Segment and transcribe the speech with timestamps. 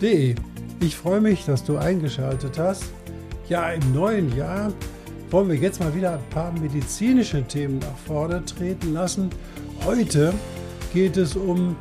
[0.00, 2.84] Ich freue mich, dass du eingeschaltet hast.
[3.48, 4.70] Ja, im neuen Jahr
[5.30, 9.30] wollen wir jetzt mal wieder ein paar medizinische Themen nach vorne treten lassen.
[9.86, 10.34] Heute
[10.92, 11.76] geht es um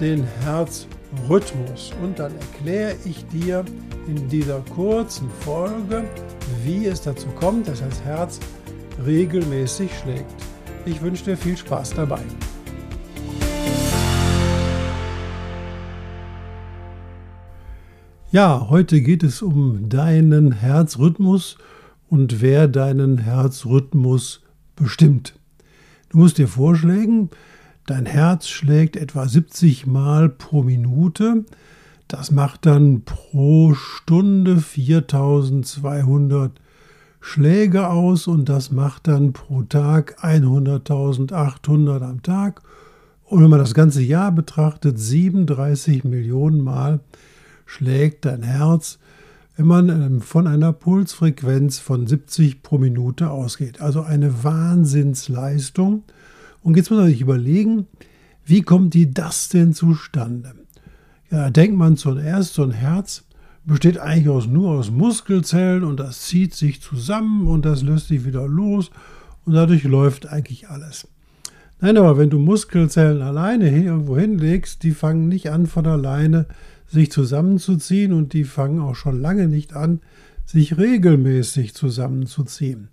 [0.00, 3.64] den Herzrhythmus und dann erkläre ich dir
[4.06, 6.04] in dieser kurzen Folge,
[6.62, 8.38] wie es dazu kommt, dass das Herz
[9.06, 10.34] regelmäßig schlägt.
[10.84, 12.20] Ich wünsche dir viel Spaß dabei.
[18.32, 21.58] Ja, heute geht es um deinen Herzrhythmus
[22.08, 24.42] und wer deinen Herzrhythmus
[24.74, 25.34] bestimmt.
[26.10, 27.30] Du musst dir vorschlagen,
[27.86, 31.44] Dein Herz schlägt etwa 70 Mal pro Minute.
[32.08, 36.50] Das macht dann pro Stunde 4200
[37.20, 42.62] Schläge aus und das macht dann pro Tag 100.800 am Tag.
[43.22, 46.98] Und wenn man das ganze Jahr betrachtet, 37 Millionen Mal
[47.66, 48.98] schlägt dein Herz,
[49.56, 53.80] wenn man von einer Pulsfrequenz von 70 pro Minute ausgeht.
[53.80, 56.04] Also eine Wahnsinnsleistung.
[56.62, 57.86] Und jetzt muss man sich überlegen,
[58.44, 60.54] wie kommt die das denn zustande?
[61.30, 63.24] Ja, da denkt man zuerst, so ein Herz
[63.64, 68.24] besteht eigentlich aus, nur aus Muskelzellen und das zieht sich zusammen und das löst sich
[68.24, 68.90] wieder los
[69.44, 71.08] und dadurch läuft eigentlich alles.
[71.80, 76.46] Nein, aber wenn du Muskelzellen alleine irgendwo hinlegst, die fangen nicht an von alleine
[76.88, 80.00] sich zusammenzuziehen und die fangen auch schon lange nicht an,
[80.44, 82.88] sich regelmäßig zusammenzuziehen.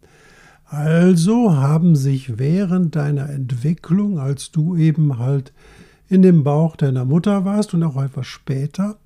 [0.66, 5.53] Also haben sich während deiner Entwicklung, als du eben halt
[6.09, 8.98] in dem Bauch deiner Mutter warst und auch etwas später,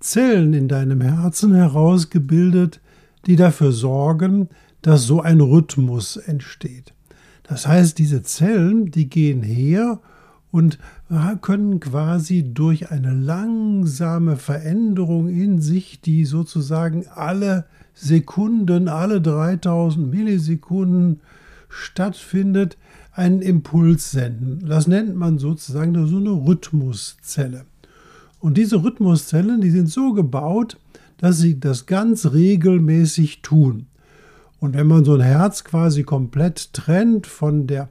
[0.00, 2.80] Zellen in deinem Herzen herausgebildet,
[3.26, 4.48] die dafür sorgen,
[4.82, 6.92] dass so ein Rhythmus entsteht.
[7.44, 10.00] Das heißt, diese Zellen, die gehen her
[10.54, 10.78] und
[11.42, 21.18] können quasi durch eine langsame Veränderung in sich, die sozusagen alle Sekunden, alle 3000 Millisekunden
[21.68, 22.76] stattfindet,
[23.10, 24.64] einen Impuls senden.
[24.68, 27.64] Das nennt man sozusagen so eine Rhythmuszelle.
[28.38, 30.78] Und diese Rhythmuszellen, die sind so gebaut,
[31.18, 33.86] dass sie das ganz regelmäßig tun.
[34.60, 37.88] Und wenn man so ein Herz quasi komplett trennt von der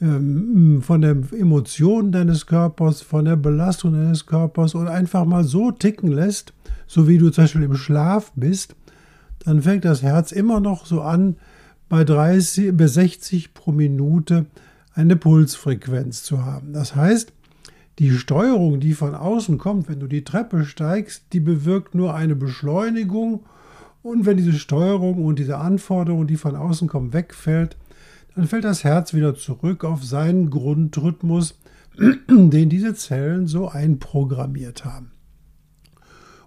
[0.00, 6.10] von der Emotion deines Körpers, von der Belastung deines Körpers und einfach mal so ticken
[6.10, 6.54] lässt,
[6.86, 8.74] so wie du zum Beispiel im Schlaf bist,
[9.44, 11.36] dann fängt das Herz immer noch so an,
[11.90, 14.46] bei 30 bis 60 pro Minute
[14.94, 16.72] eine Pulsfrequenz zu haben.
[16.72, 17.32] Das heißt,
[17.98, 22.36] die Steuerung, die von außen kommt, wenn du die Treppe steigst, die bewirkt nur eine
[22.36, 23.40] Beschleunigung.
[24.02, 27.76] Und wenn diese Steuerung und diese Anforderung, die von außen kommt, wegfällt,
[28.40, 31.58] dann fällt das Herz wieder zurück auf seinen Grundrhythmus,
[32.30, 35.10] den diese Zellen so einprogrammiert haben.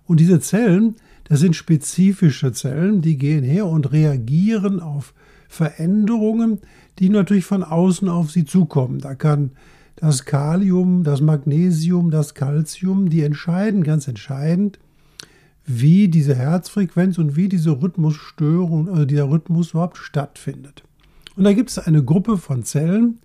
[0.05, 0.95] Und diese Zellen,
[1.25, 5.13] das sind spezifische Zellen, die gehen her und reagieren auf
[5.47, 6.61] Veränderungen,
[6.97, 8.97] die natürlich von außen auf sie zukommen.
[8.97, 9.51] Da kann
[9.95, 14.79] das Kalium, das Magnesium, das Calcium, die entscheiden ganz entscheidend,
[15.63, 20.83] wie diese Herzfrequenz und wie diese Rhythmusstörung, also dieser Rhythmus überhaupt stattfindet.
[21.35, 23.19] Und da gibt es eine Gruppe von Zellen,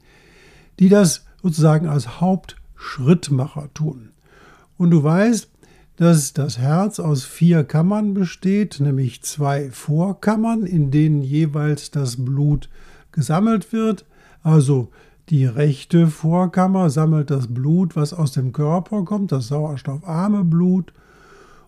[0.79, 4.11] die das sozusagen als Hauptschrittmacher tun.
[4.77, 5.51] Und du weißt,
[5.97, 12.69] dass das Herz aus vier Kammern besteht, nämlich zwei Vorkammern, in denen jeweils das Blut
[13.11, 14.05] gesammelt wird.
[14.43, 14.91] Also
[15.29, 20.93] die rechte Vorkammer sammelt das Blut, was aus dem Körper kommt, das sauerstoffarme Blut,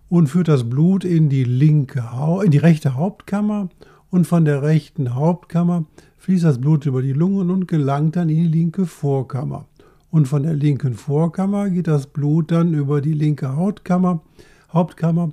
[0.08, 2.09] und führt das Blut in die, linke,
[2.44, 3.68] in die rechte Hauptkammer.
[4.10, 5.84] Und von der rechten Hauptkammer
[6.20, 9.66] fließt das Blut über die Lungen und gelangt dann in die linke Vorkammer
[10.10, 14.22] und von der linken Vorkammer geht das Blut dann über die linke Hautkammer,
[14.72, 15.32] Hauptkammer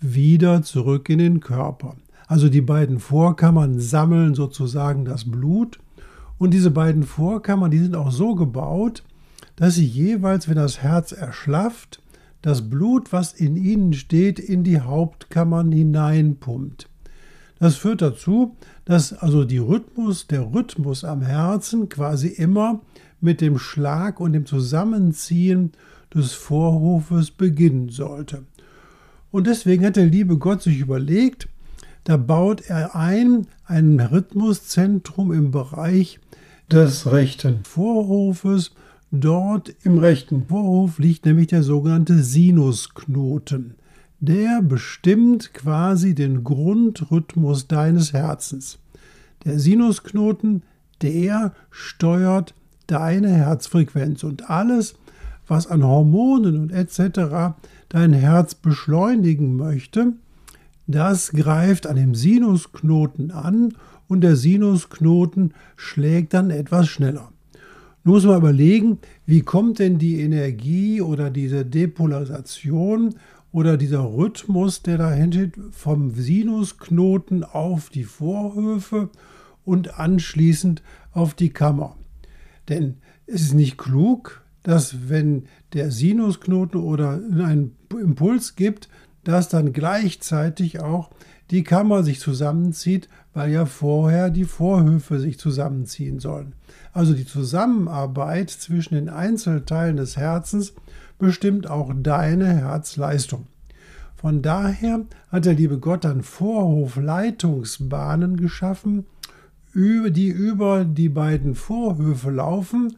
[0.00, 1.96] wieder zurück in den Körper.
[2.26, 5.78] Also die beiden Vorkammern sammeln sozusagen das Blut
[6.36, 9.02] und diese beiden Vorkammern, die sind auch so gebaut,
[9.56, 12.02] dass sie jeweils, wenn das Herz erschlafft,
[12.42, 16.88] das Blut, was in ihnen steht, in die Hauptkammern hineinpumpt.
[17.58, 22.80] Das führt dazu, dass also Rhythmus, der Rhythmus am Herzen quasi immer
[23.20, 25.72] mit dem Schlag und dem Zusammenziehen
[26.14, 28.44] des Vorhofes beginnen sollte.
[29.30, 31.48] Und deswegen hat der liebe Gott sich überlegt,
[32.04, 36.20] da baut er ein, ein Rhythmuszentrum im Bereich
[36.70, 38.72] des rechten Vorhofes.
[39.10, 43.74] Dort im rechten Vorhof liegt nämlich der sogenannte Sinusknoten.
[44.20, 48.78] Der bestimmt quasi den Grundrhythmus deines Herzens.
[49.44, 50.64] Der Sinusknoten,
[51.02, 52.54] der steuert
[52.88, 54.96] deine Herzfrequenz und alles,
[55.46, 57.54] was an Hormonen und etc.
[57.88, 60.14] dein Herz beschleunigen möchte,
[60.88, 63.74] das greift an dem Sinusknoten an
[64.08, 67.30] und der Sinusknoten schlägt dann etwas schneller.
[68.04, 73.14] Nun muss man überlegen, wie kommt denn die Energie oder diese Depolarisation
[73.52, 79.10] oder dieser Rhythmus, der dahinter vom Sinusknoten auf die Vorhöfe
[79.64, 81.96] und anschließend auf die Kammer.
[82.68, 88.88] Denn es ist nicht klug, dass wenn der Sinusknoten oder einen Impuls gibt,
[89.24, 91.10] dass dann gleichzeitig auch
[91.50, 96.54] die Kammer sich zusammenzieht, weil ja vorher die Vorhöfe sich zusammenziehen sollen.
[96.92, 100.74] Also die Zusammenarbeit zwischen den Einzelteilen des Herzens
[101.18, 103.46] bestimmt auch deine Herzleistung.
[104.16, 109.06] Von daher hat der liebe Gott dann Vorhofleitungsbahnen geschaffen,
[109.74, 112.96] die über die beiden Vorhöfe laufen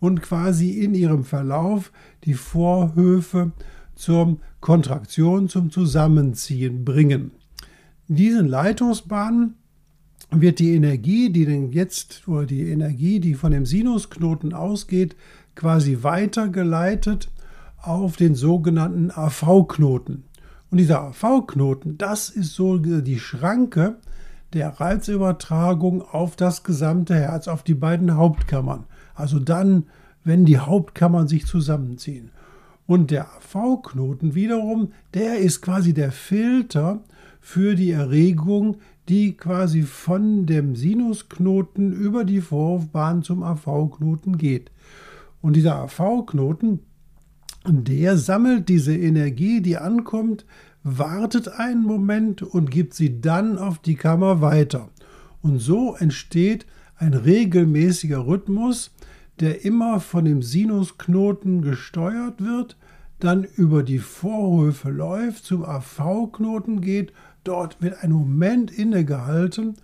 [0.00, 1.92] und quasi in ihrem Verlauf
[2.24, 3.52] die Vorhöfe
[3.94, 7.30] zur Kontraktion, zum Zusammenziehen bringen.
[8.08, 9.54] In diesen Leitungsbahnen
[10.30, 15.14] wird die Energie, die denn jetzt, oder die Energie, die von dem Sinusknoten ausgeht,
[15.54, 17.28] quasi weitergeleitet
[17.82, 20.24] auf den sogenannten AV-Knoten.
[20.70, 23.98] Und dieser AV-Knoten, das ist so die Schranke
[24.52, 28.84] der Reizübertragung auf das gesamte Herz, auf die beiden Hauptkammern.
[29.14, 29.84] Also dann,
[30.24, 32.30] wenn die Hauptkammern sich zusammenziehen.
[32.86, 37.00] Und der AV-Knoten wiederum, der ist quasi der Filter
[37.40, 38.76] für die Erregung,
[39.08, 44.70] die quasi von dem Sinusknoten über die Vorhofbahn zum AV-Knoten geht.
[45.40, 46.80] Und dieser AV-Knoten,
[47.66, 50.44] der sammelt diese Energie, die ankommt,
[50.82, 54.88] wartet einen Moment und gibt sie dann auf die Kammer weiter.
[55.40, 56.66] Und so entsteht
[56.96, 58.90] ein regelmäßiger Rhythmus,
[59.40, 62.76] der immer von dem Sinusknoten gesteuert wird,
[63.18, 67.12] dann über die Vorhöfe läuft, zum AV-Knoten geht,
[67.44, 69.74] dort wird ein Moment innegehalten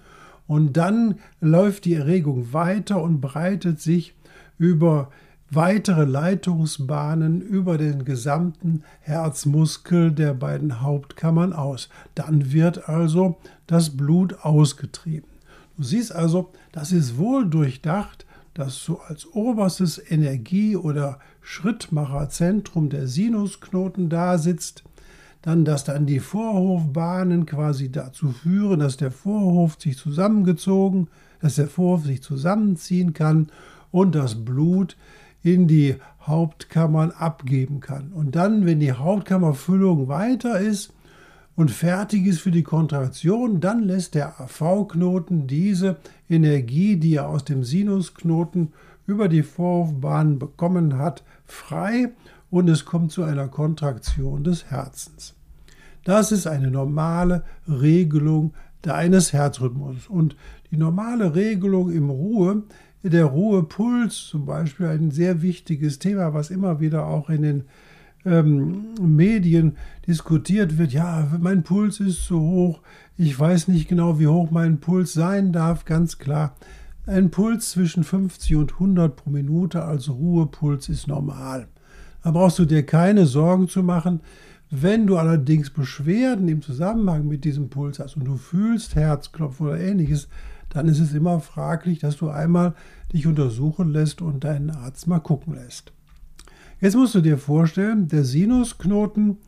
[0.46, 4.14] und dann läuft die Erregung weiter und breitet sich
[4.58, 5.10] über
[5.50, 11.88] weitere Leitungsbahnen über den gesamten Herzmuskel der beiden Hauptkammern aus.
[12.14, 15.30] Dann wird also das Blut ausgetrieben.
[15.76, 23.06] Du siehst also, das ist wohl durchdacht, dass so als oberstes Energie- oder Schrittmacherzentrum der
[23.06, 24.82] Sinusknoten da sitzt,
[25.42, 31.08] dann, dass dann die Vorhofbahnen quasi dazu führen, dass der Vorhof sich zusammengezogen,
[31.40, 33.48] dass der Vorhof sich zusammenziehen kann
[33.92, 34.96] und das Blut
[35.42, 38.12] in die Hauptkammern abgeben kann.
[38.12, 40.92] Und dann, wenn die Hauptkammerfüllung weiter ist
[41.56, 45.96] und fertig ist für die Kontraktion, dann lässt der AV-Knoten diese
[46.28, 48.72] Energie, die er aus dem Sinusknoten
[49.06, 52.10] über die Vorhofbahn bekommen hat, frei
[52.50, 55.34] und es kommt zu einer Kontraktion des Herzens.
[56.04, 60.06] Das ist eine normale Regelung deines Herzrhythmus.
[60.08, 60.36] Und
[60.70, 62.62] die normale Regelung im Ruhe
[63.02, 67.64] der Ruhepuls zum Beispiel ein sehr wichtiges Thema, was immer wieder auch in den
[68.24, 69.76] ähm, Medien
[70.06, 70.92] diskutiert wird.
[70.92, 72.80] Ja, mein Puls ist zu hoch.
[73.16, 75.84] Ich weiß nicht genau, wie hoch mein Puls sein darf.
[75.84, 76.56] Ganz klar,
[77.06, 81.68] ein Puls zwischen 50 und 100 pro Minute als Ruhepuls ist normal.
[82.22, 84.20] Da brauchst du dir keine Sorgen zu machen.
[84.70, 89.80] Wenn du allerdings Beschwerden im Zusammenhang mit diesem Puls hast und du fühlst Herzklopfen oder
[89.80, 90.28] ähnliches,
[90.70, 92.74] dann ist es immer fraglich, dass du einmal
[93.12, 95.92] dich untersuchen lässt und deinen Arzt mal gucken lässt.
[96.80, 99.38] Jetzt musst du dir vorstellen, der Sinusknoten,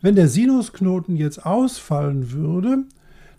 [0.00, 2.84] wenn der Sinusknoten jetzt ausfallen würde,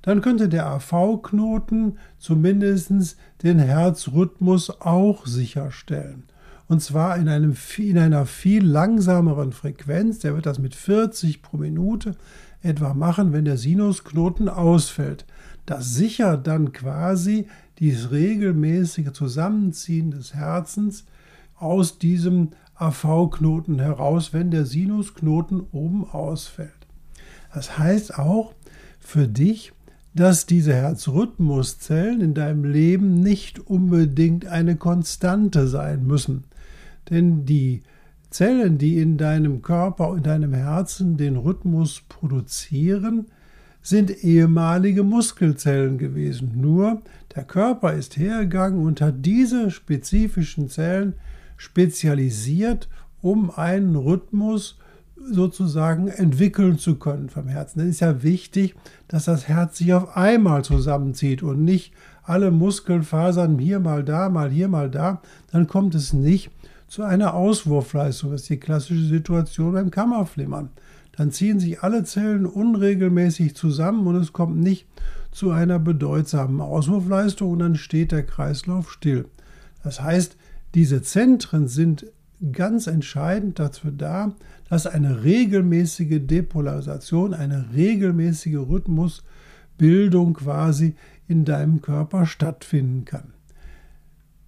[0.01, 6.24] dann könnte der AV-Knoten zumindest den Herzrhythmus auch sicherstellen.
[6.68, 10.20] Und zwar in, einem, in einer viel langsameren Frequenz.
[10.20, 12.15] Der wird das mit 40 pro Minute
[12.62, 15.25] etwa machen, wenn der Sinusknoten ausfällt.
[15.65, 17.48] Das sichert dann quasi
[17.79, 21.06] dieses regelmäßige Zusammenziehen des Herzens
[21.56, 26.72] aus diesem AV-Knoten heraus, wenn der Sinusknoten oben ausfällt.
[27.53, 28.53] Das heißt auch
[29.00, 29.74] für dich,
[30.20, 36.44] dass diese Herzrhythmuszellen in deinem Leben nicht unbedingt eine Konstante sein müssen.
[37.10, 37.84] Denn die
[38.30, 43.28] Zellen, die in deinem Körper, in deinem Herzen den Rhythmus produzieren,
[43.82, 46.52] sind ehemalige Muskelzellen gewesen.
[46.56, 47.02] Nur
[47.34, 51.14] der Körper ist hergegangen und hat diese spezifischen Zellen
[51.56, 52.90] spezialisiert,
[53.22, 54.78] um einen Rhythmus
[55.32, 57.82] sozusagen entwickeln zu können vom Herzen.
[57.82, 58.76] Es ist ja wichtig,
[59.08, 64.50] dass das Herz sich auf einmal zusammenzieht und nicht alle Muskelfasern hier mal da, mal
[64.50, 65.22] hier, mal da.
[65.52, 66.52] Dann kommt es nicht
[66.88, 68.32] zu einer Auswurfleistung.
[68.32, 70.70] Das ist die klassische Situation beim Kammerflimmern.
[71.16, 74.88] Dann ziehen sich alle Zellen unregelmäßig zusammen und es kommt nicht
[75.32, 79.26] zu einer bedeutsamen Auswurfleistung und dann steht der Kreislauf still.
[79.84, 80.38] Das heißt,
[80.76, 82.06] diese Zentren sind
[82.51, 84.34] ganz entscheidend dazu da,
[84.69, 90.96] dass eine regelmäßige Depolarisation, eine regelmäßige Rhythmusbildung quasi
[91.27, 93.34] in deinem Körper stattfinden kann.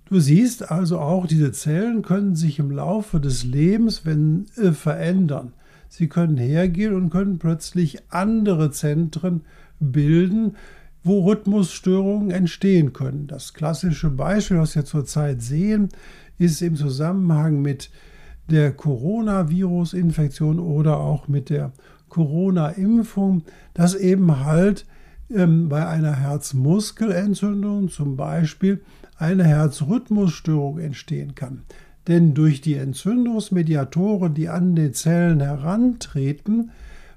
[0.05, 5.53] Du siehst also auch, diese Zellen können sich im Laufe des Lebens wenn, äh, verändern.
[5.88, 9.41] Sie können hergehen und können plötzlich andere Zentren
[9.79, 10.55] bilden,
[11.03, 13.27] wo Rhythmusstörungen entstehen können.
[13.27, 15.89] Das klassische Beispiel, was wir zurzeit sehen,
[16.41, 17.91] ist im Zusammenhang mit
[18.50, 21.71] der Coronavirus-Infektion oder auch mit der
[22.10, 23.43] Corona-Impfung,
[23.75, 24.86] dass eben halt
[25.29, 28.81] ähm, bei einer Herzmuskelentzündung zum Beispiel
[29.17, 31.62] eine Herzrhythmusstörung entstehen kann.
[32.07, 36.71] Denn durch die Entzündungsmediatoren, die an die Zellen herantreten,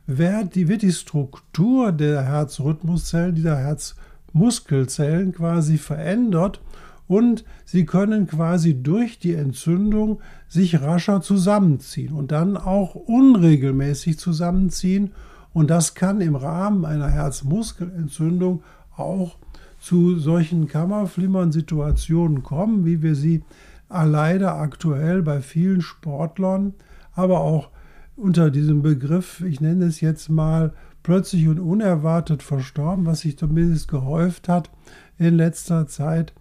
[0.06, 6.60] wird die, wird die Struktur der Herzrhythmuszellen, dieser Herzmuskelzellen quasi verändert
[7.06, 15.12] und sie können quasi durch die Entzündung sich rascher zusammenziehen und dann auch unregelmäßig zusammenziehen.
[15.52, 18.62] Und das kann im Rahmen einer Herzmuskelentzündung
[18.96, 19.36] auch
[19.78, 23.42] zu solchen Kammerflimmern-Situationen kommen, wie wir sie
[23.88, 26.74] leider aktuell bei vielen Sportlern,
[27.12, 27.68] aber auch
[28.16, 33.88] unter diesem Begriff, ich nenne es jetzt mal plötzlich und unerwartet verstorben, was sich zumindest
[33.88, 34.70] gehäuft hat
[35.18, 36.32] in letzter Zeit,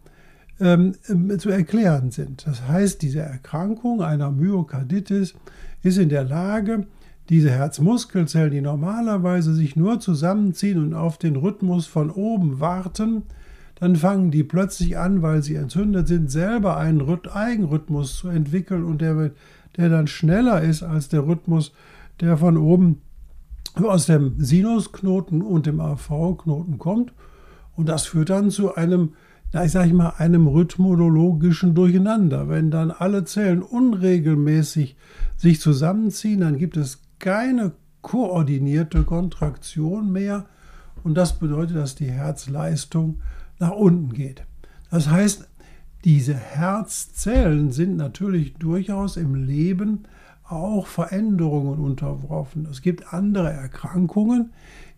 [0.63, 2.47] ähm, ähm, zu erklären sind.
[2.47, 5.35] Das heißt, diese Erkrankung einer Myokarditis
[5.81, 6.87] ist in der Lage,
[7.27, 13.23] diese Herzmuskelzellen, die normalerweise sich nur zusammenziehen und auf den Rhythmus von oben warten,
[13.75, 19.01] dann fangen die plötzlich an, weil sie entzündet sind, selber einen Eigenrhythmus zu entwickeln und
[19.01, 19.31] der,
[19.75, 21.73] der dann schneller ist als der Rhythmus,
[22.21, 23.01] der von oben
[23.81, 27.11] aus dem Sinusknoten und dem AV-Knoten kommt.
[27.75, 29.13] Und das führt dann zu einem,
[29.53, 32.49] na, ich sage mal, einem rhythmologischen Durcheinander.
[32.49, 34.97] Wenn dann alle Zellen unregelmäßig
[35.37, 40.45] sich zusammenziehen, dann gibt es keine koordinierte Kontraktion mehr
[41.03, 43.21] und das bedeutet, dass die Herzleistung
[43.59, 44.43] nach unten geht.
[44.89, 45.47] Das heißt,
[46.03, 50.03] diese Herzzellen sind natürlich durchaus im Leben
[50.43, 52.67] auch Veränderungen unterworfen.
[52.69, 54.51] Es gibt andere Erkrankungen,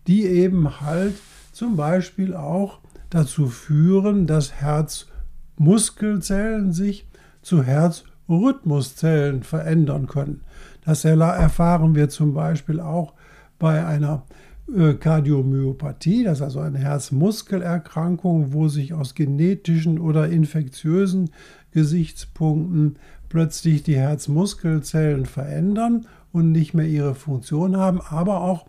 [0.06, 1.14] die eben halt
[1.52, 2.80] zum Beispiel auch
[3.16, 7.08] dazu führen, dass Herzmuskelzellen sich
[7.40, 10.42] zu Herzrhythmuszellen verändern können.
[10.84, 13.14] Das erfahren wir zum Beispiel auch
[13.58, 14.26] bei einer
[14.74, 21.30] äh, Kardiomyopathie, das ist also eine Herzmuskelerkrankung, wo sich aus genetischen oder infektiösen
[21.70, 22.98] Gesichtspunkten
[23.30, 28.66] plötzlich die Herzmuskelzellen verändern und nicht mehr ihre Funktion haben, aber auch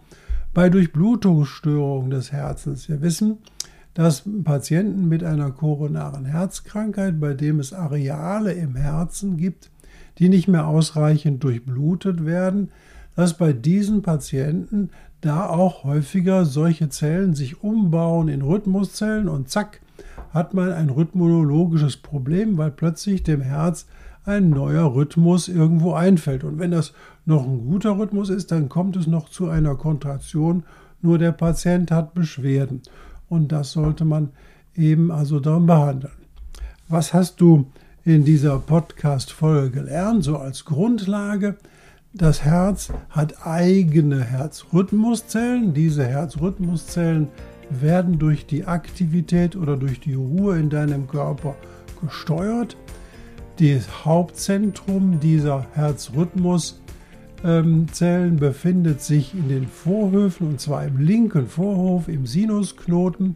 [0.54, 2.88] bei Durchblutungsstörungen des Herzens.
[2.88, 3.40] Wir wissen,
[3.98, 9.72] dass Patienten mit einer koronaren Herzkrankheit, bei dem es Areale im Herzen gibt,
[10.20, 12.70] die nicht mehr ausreichend durchblutet werden,
[13.16, 19.82] dass bei diesen Patienten da auch häufiger solche Zellen sich umbauen in Rhythmuszellen und zack,
[20.30, 23.88] hat man ein rhythmologisches Problem, weil plötzlich dem Herz
[24.26, 26.44] ein neuer Rhythmus irgendwo einfällt.
[26.44, 26.94] Und wenn das
[27.26, 30.66] noch ein guter Rhythmus ist, dann kommt es noch zu einer Kontraktion,
[31.02, 32.84] nur der Patient hat Beschwerden.
[33.30, 34.30] Und das sollte man
[34.76, 36.14] eben also dann behandeln.
[36.88, 37.68] Was hast du
[38.08, 41.58] in dieser Podcast-Folge gelernt, so als Grundlage.
[42.14, 45.74] Das Herz hat eigene Herzrhythmuszellen.
[45.74, 47.28] Diese Herzrhythmuszellen
[47.70, 51.54] werden durch die Aktivität oder durch die Ruhe in deinem Körper
[52.02, 52.78] gesteuert.
[53.60, 55.66] Das Hauptzentrum dieser
[57.44, 63.36] Herzrhythmuszellen befindet sich in den Vorhöfen und zwar im linken Vorhof, im Sinusknoten.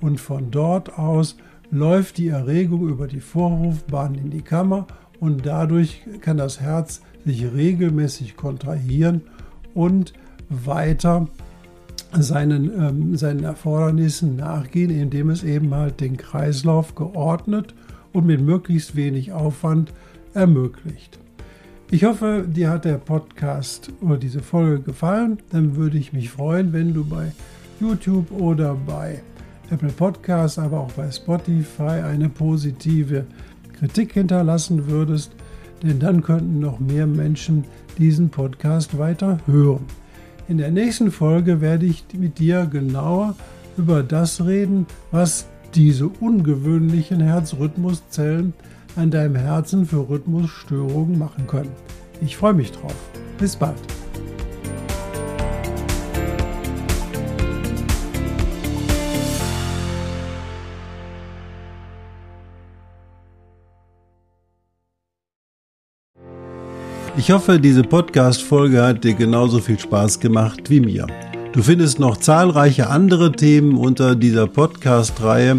[0.00, 1.36] Und von dort aus
[1.70, 4.86] läuft die Erregung über die Vorhofbahn in die Kammer
[5.20, 9.22] und dadurch kann das Herz sich regelmäßig kontrahieren
[9.74, 10.12] und
[10.48, 11.28] weiter
[12.12, 17.74] seinen, ähm, seinen Erfordernissen nachgehen, indem es eben halt den Kreislauf geordnet
[18.12, 19.92] und mit möglichst wenig Aufwand
[20.32, 21.18] ermöglicht.
[21.90, 25.38] Ich hoffe, dir hat der Podcast oder diese Folge gefallen.
[25.50, 27.32] Dann würde ich mich freuen, wenn du bei
[27.80, 29.22] YouTube oder bei
[29.70, 33.24] Apple Podcasts, aber auch bei Spotify eine positive
[33.78, 35.32] Kritik hinterlassen würdest,
[35.82, 37.64] denn dann könnten noch mehr Menschen
[37.96, 39.86] diesen Podcast weiter hören.
[40.46, 43.34] In der nächsten Folge werde ich mit dir genauer
[43.78, 48.52] über das reden, was diese ungewöhnlichen Herzrhythmuszellen
[48.98, 51.70] an deinem Herzen für Rhythmusstörungen machen können.
[52.20, 52.94] Ich freue mich drauf.
[53.38, 53.76] Bis bald.
[67.16, 71.06] Ich hoffe, diese Podcast-Folge hat dir genauso viel Spaß gemacht wie mir.
[71.52, 75.58] Du findest noch zahlreiche andere Themen unter dieser Podcast-Reihe,